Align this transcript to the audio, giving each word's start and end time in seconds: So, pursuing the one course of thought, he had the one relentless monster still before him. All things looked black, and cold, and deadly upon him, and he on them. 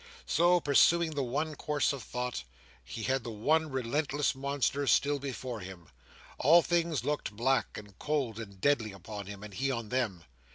So, 0.25 0.59
pursuing 0.59 1.11
the 1.11 1.21
one 1.21 1.53
course 1.53 1.93
of 1.93 2.01
thought, 2.01 2.43
he 2.83 3.03
had 3.03 3.23
the 3.23 3.29
one 3.29 3.69
relentless 3.69 4.33
monster 4.33 4.87
still 4.87 5.19
before 5.19 5.59
him. 5.59 5.89
All 6.39 6.63
things 6.63 7.03
looked 7.03 7.33
black, 7.35 7.77
and 7.77 7.99
cold, 7.99 8.39
and 8.39 8.59
deadly 8.59 8.93
upon 8.93 9.27
him, 9.27 9.43
and 9.43 9.53
he 9.53 9.69
on 9.69 9.89
them. 9.89 10.23